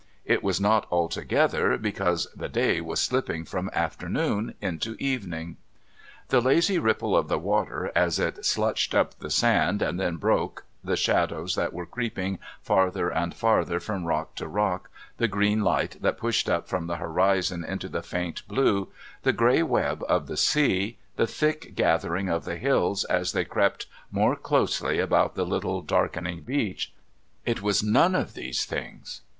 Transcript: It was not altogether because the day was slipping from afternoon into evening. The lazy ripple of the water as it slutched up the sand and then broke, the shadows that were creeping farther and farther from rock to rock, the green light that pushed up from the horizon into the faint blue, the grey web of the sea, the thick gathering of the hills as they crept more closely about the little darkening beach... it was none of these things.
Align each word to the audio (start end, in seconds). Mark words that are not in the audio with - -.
It 0.25 0.41
was 0.41 0.59
not 0.59 0.87
altogether 0.89 1.77
because 1.77 2.25
the 2.35 2.49
day 2.49 2.81
was 2.81 2.99
slipping 2.99 3.45
from 3.45 3.69
afternoon 3.71 4.55
into 4.59 4.95
evening. 4.97 5.57
The 6.29 6.41
lazy 6.41 6.79
ripple 6.79 7.15
of 7.15 7.27
the 7.27 7.37
water 7.37 7.91
as 7.95 8.17
it 8.17 8.37
slutched 8.43 8.95
up 8.95 9.19
the 9.19 9.29
sand 9.29 9.83
and 9.83 9.99
then 9.99 10.15
broke, 10.17 10.65
the 10.83 10.95
shadows 10.95 11.53
that 11.53 11.71
were 11.71 11.85
creeping 11.85 12.39
farther 12.63 13.09
and 13.09 13.35
farther 13.35 13.79
from 13.79 14.05
rock 14.05 14.33
to 14.37 14.47
rock, 14.47 14.89
the 15.17 15.27
green 15.27 15.61
light 15.61 15.97
that 16.01 16.17
pushed 16.17 16.49
up 16.49 16.67
from 16.67 16.87
the 16.87 16.97
horizon 16.97 17.63
into 17.63 17.87
the 17.87 18.01
faint 18.01 18.41
blue, 18.47 18.87
the 19.21 19.31
grey 19.33 19.61
web 19.61 20.03
of 20.09 20.25
the 20.25 20.35
sea, 20.37 20.97
the 21.15 21.27
thick 21.27 21.75
gathering 21.75 22.27
of 22.27 22.43
the 22.43 22.57
hills 22.57 23.03
as 23.03 23.33
they 23.33 23.45
crept 23.45 23.85
more 24.09 24.35
closely 24.35 24.97
about 24.97 25.35
the 25.35 25.45
little 25.45 25.83
darkening 25.83 26.41
beach... 26.41 26.91
it 27.45 27.61
was 27.61 27.83
none 27.83 28.15
of 28.15 28.33
these 28.33 28.65
things. 28.65 29.21